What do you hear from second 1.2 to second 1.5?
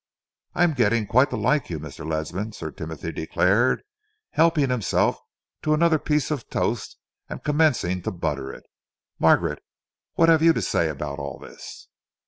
to